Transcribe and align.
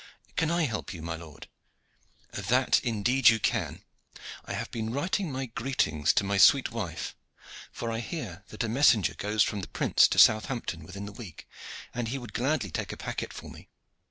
"Can 0.35 0.49
I 0.49 0.63
help 0.63 0.95
you, 0.95 1.03
my 1.03 1.15
lord?" 1.15 1.47
"That 2.31 2.79
indeed 2.83 3.29
you 3.29 3.37
can. 3.39 3.83
I 4.45 4.53
have 4.53 4.71
been 4.71 4.91
writing 4.91 5.31
my 5.31 5.45
greetings 5.45 6.11
to 6.13 6.23
my 6.23 6.39
sweet 6.39 6.71
wife; 6.71 7.15
for 7.71 7.91
I 7.91 7.99
hear 7.99 8.43
that 8.47 8.63
a 8.63 8.67
messenger 8.67 9.13
goes 9.13 9.43
from 9.43 9.61
the 9.61 9.67
prince 9.67 10.07
to 10.07 10.17
Southampton 10.17 10.83
within 10.85 11.05
the 11.05 11.11
week, 11.11 11.47
and 11.93 12.07
he 12.07 12.17
would 12.17 12.33
gladly 12.33 12.71
take 12.71 12.91
a 12.91 12.97
packet 12.97 13.31
for 13.31 13.47
me. 13.51 13.69